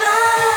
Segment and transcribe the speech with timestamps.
[0.00, 0.47] All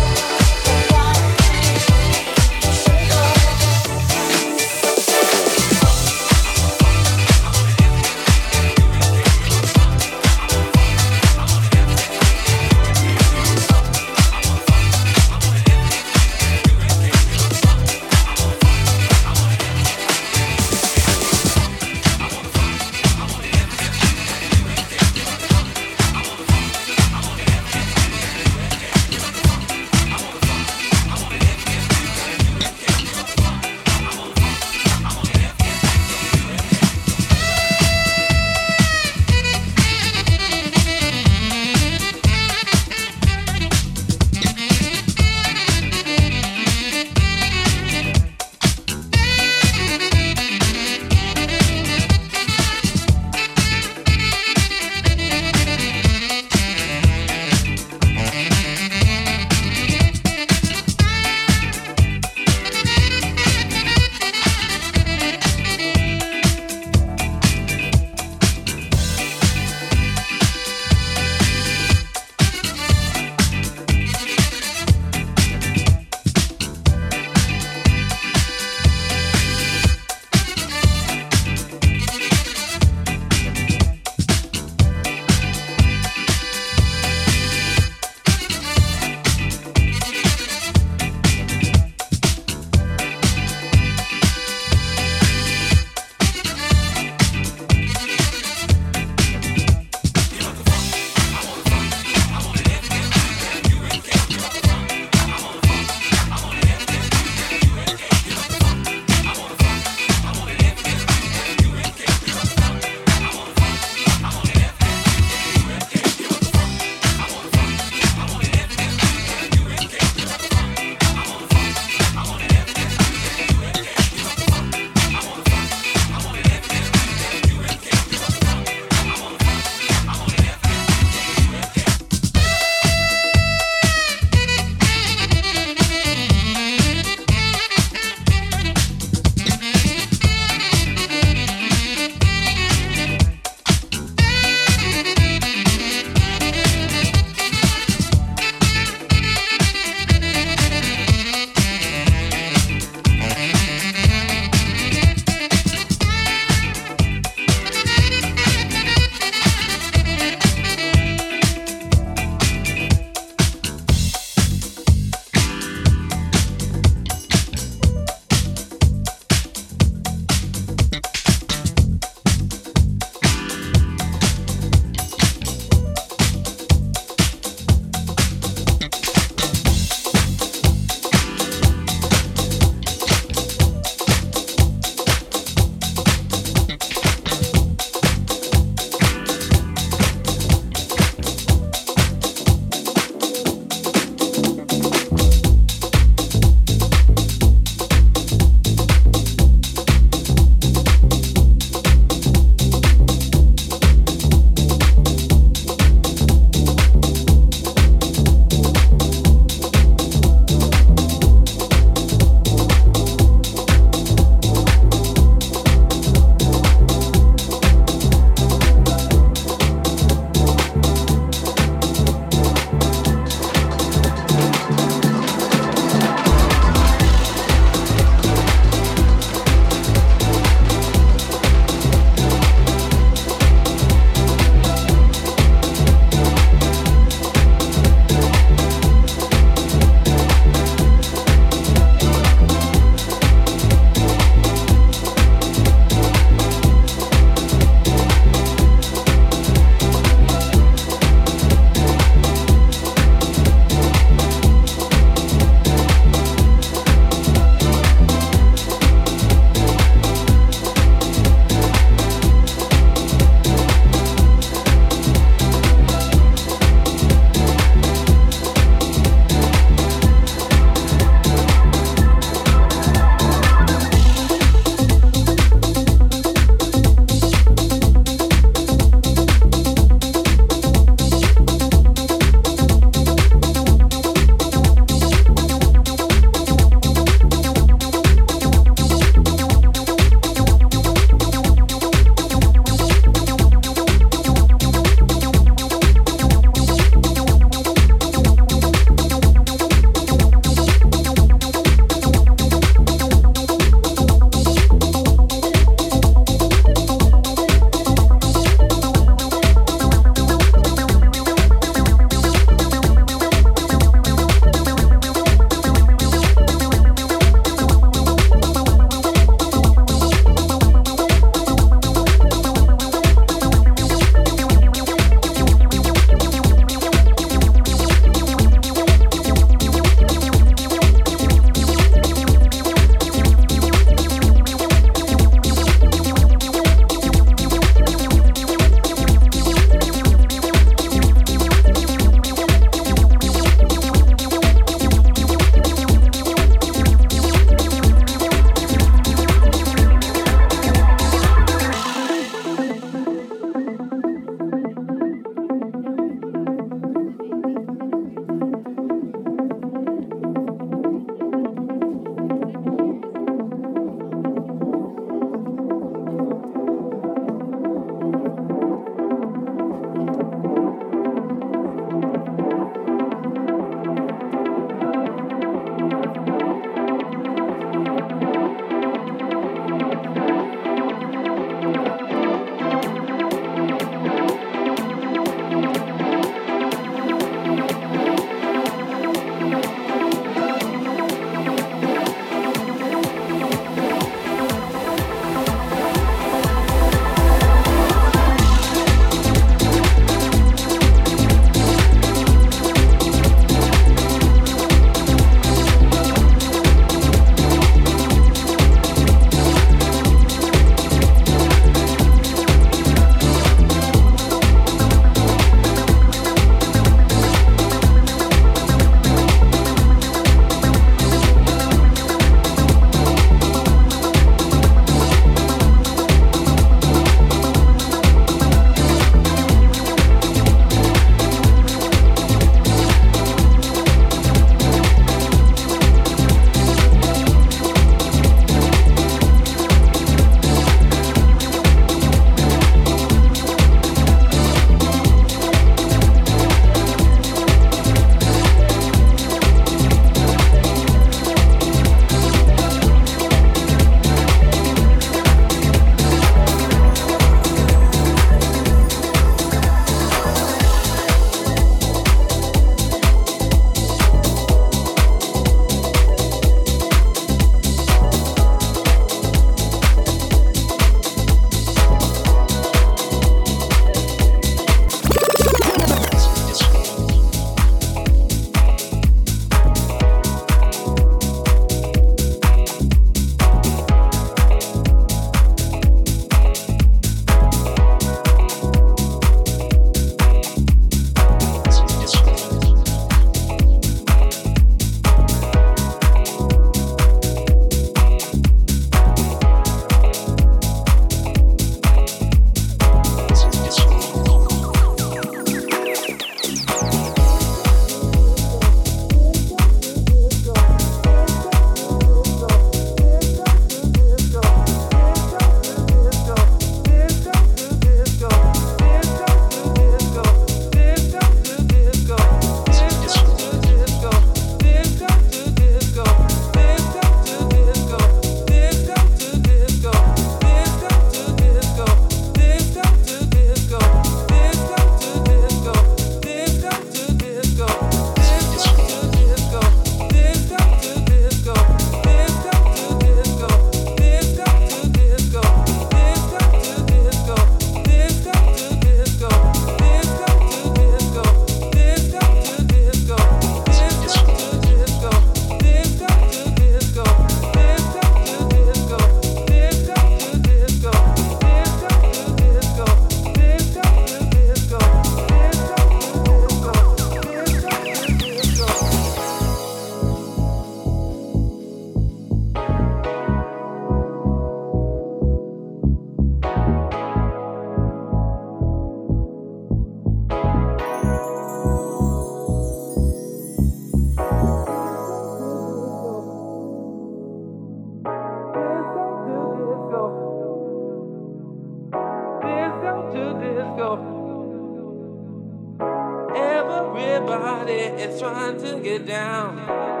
[598.31, 600.00] fun to get down.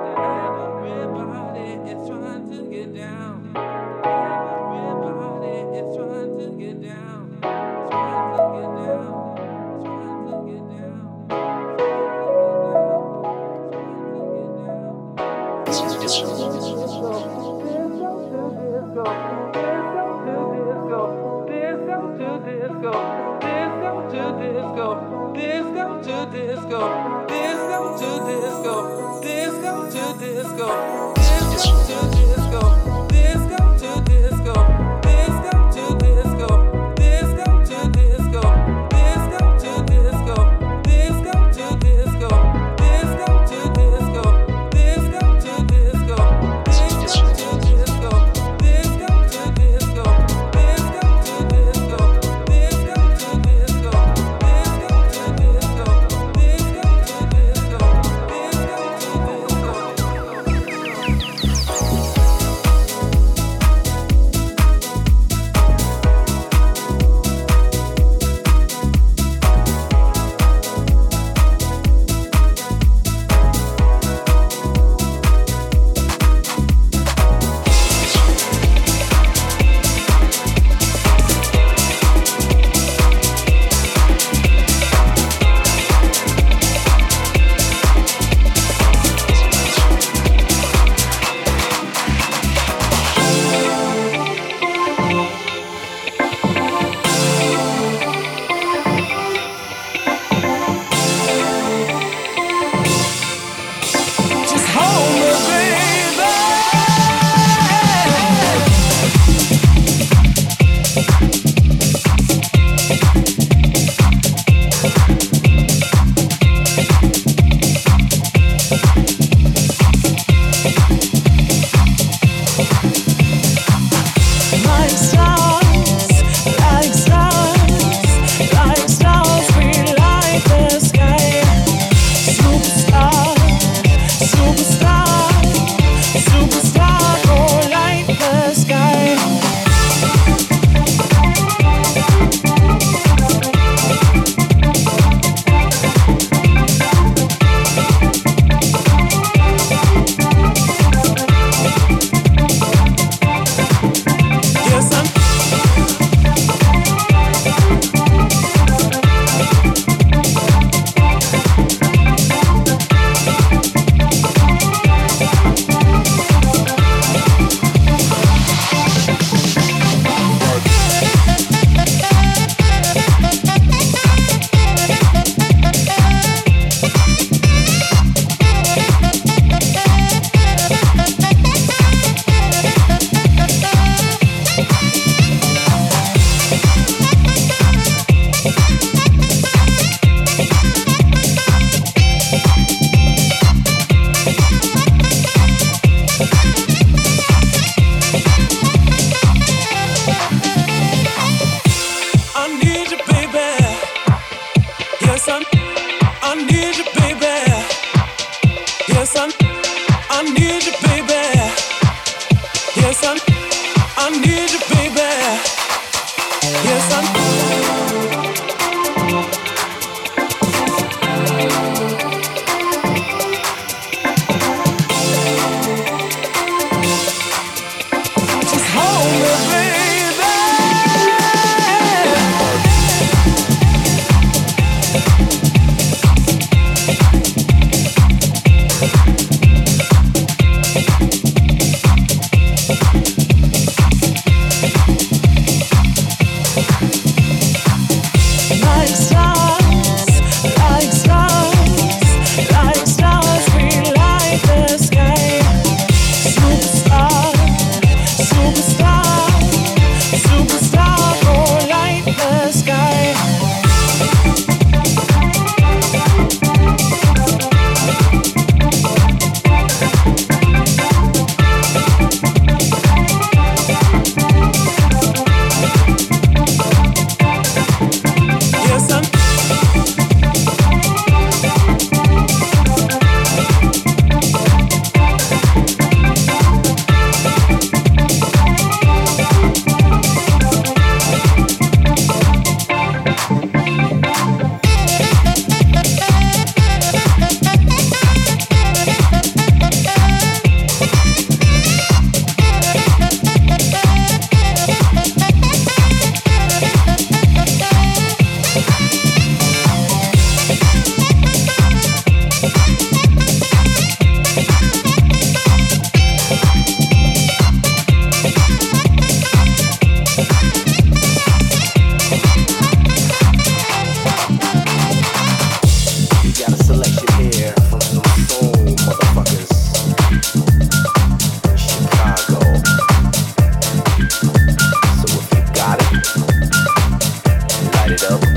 [338.01, 338.30] weirdo.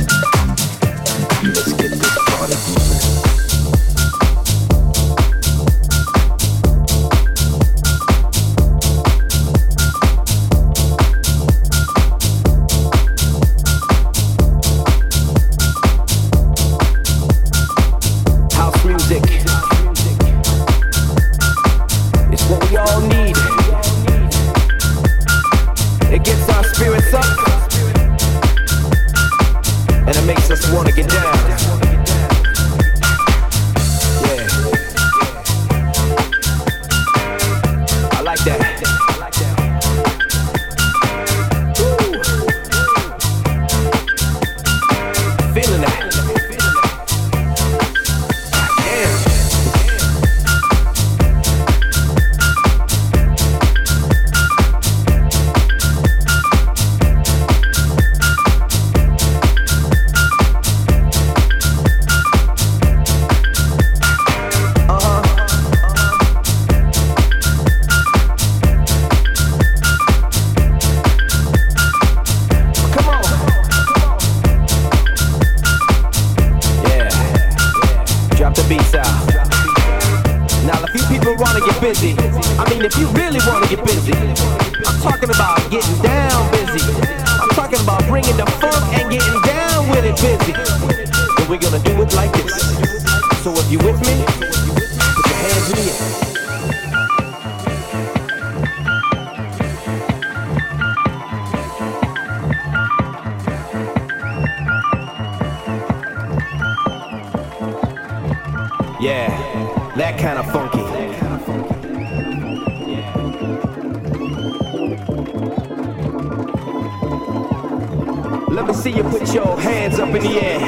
[118.64, 120.58] Let me see you put your hands up in the air.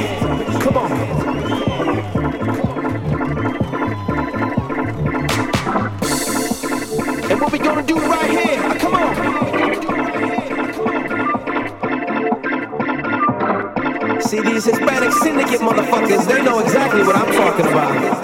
[0.61, 0.93] Come on.
[7.31, 8.61] And what we gonna do right here?
[8.81, 9.15] Come on.
[14.21, 18.16] See these Hispanic syndicate motherfuckers, they know exactly what I'm talking about.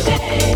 [0.00, 0.49] stay.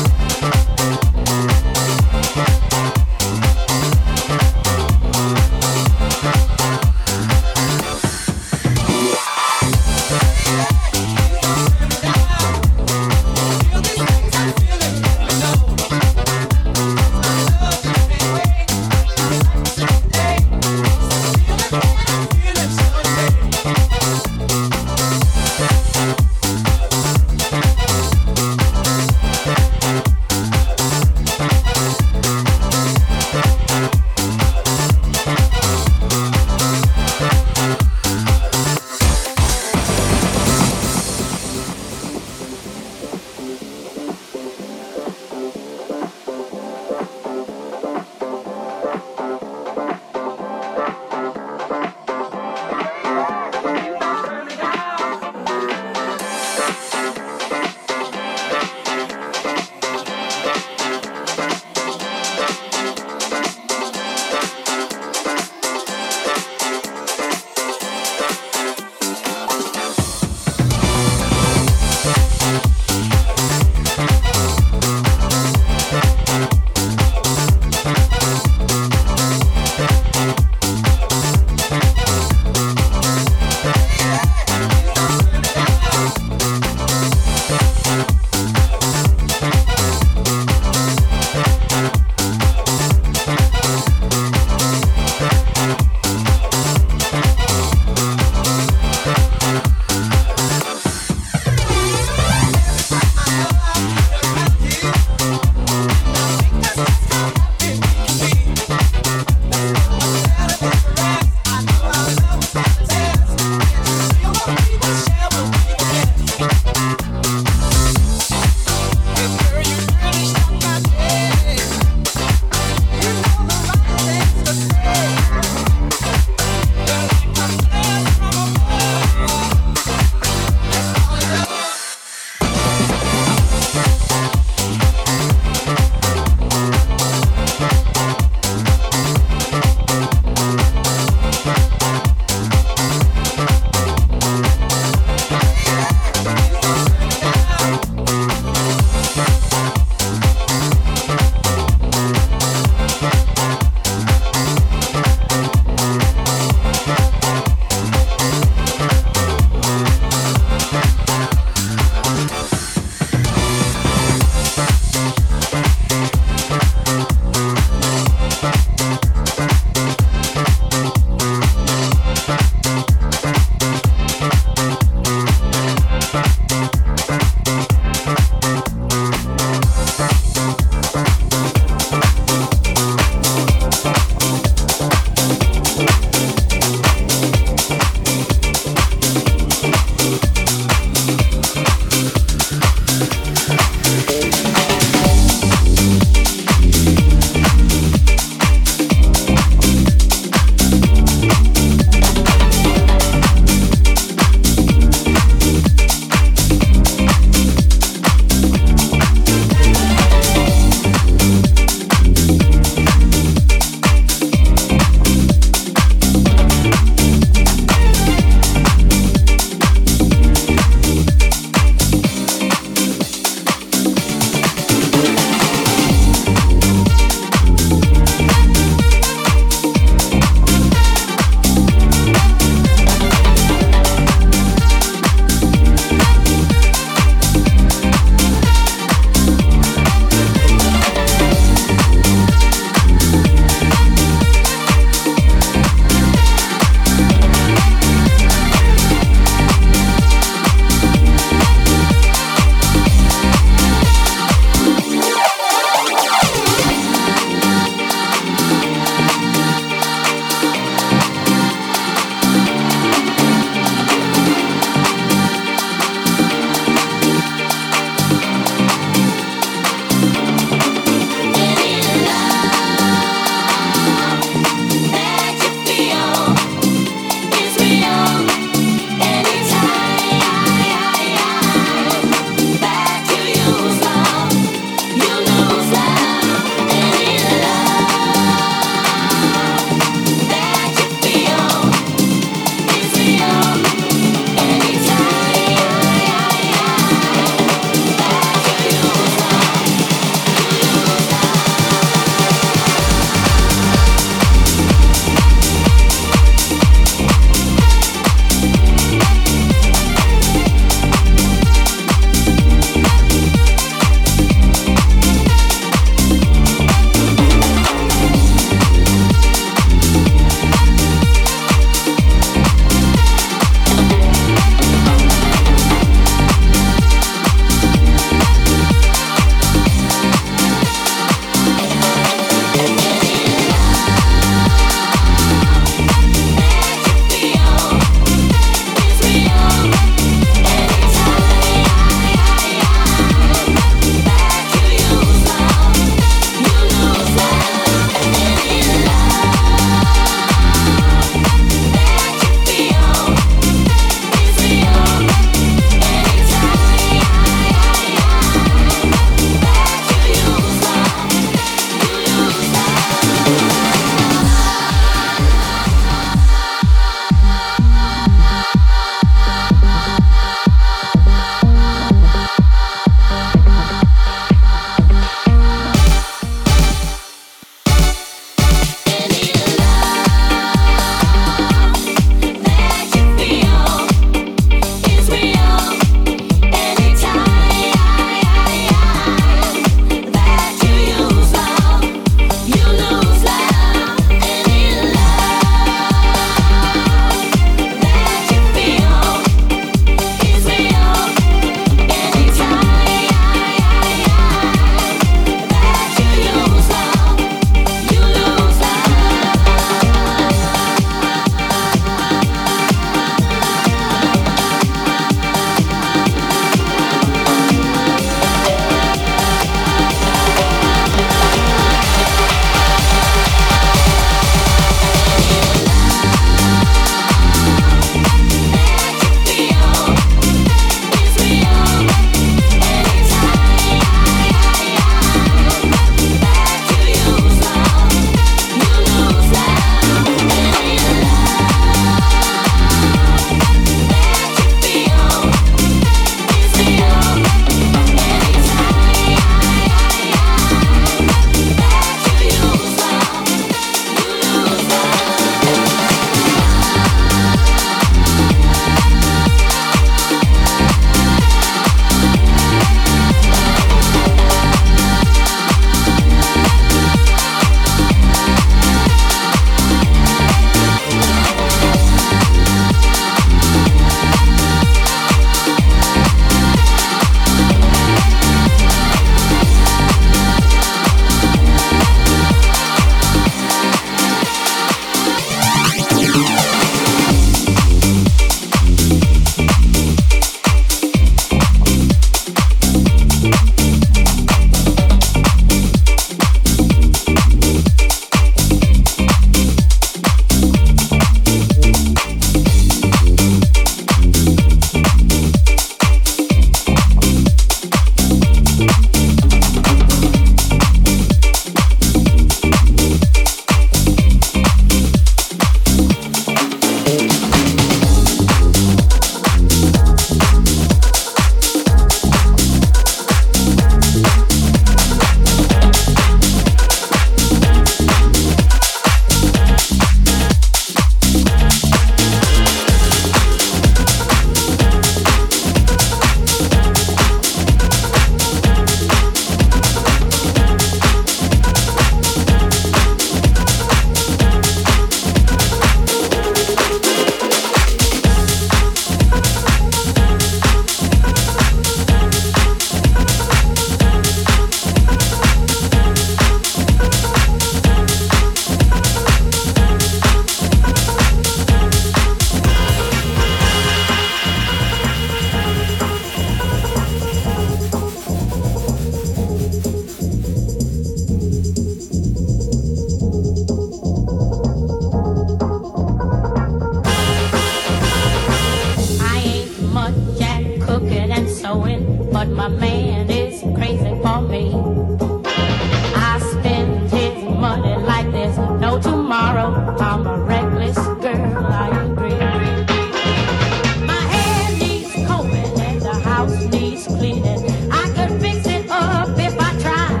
[596.28, 597.42] Needs cleaning.
[597.70, 600.00] I could fix it up if I tried.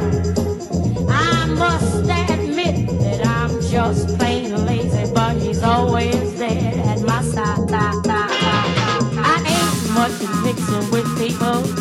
[1.08, 7.58] I must admit that I'm just plain lazy, but he's always there at my side.
[9.24, 11.71] I ain't much with people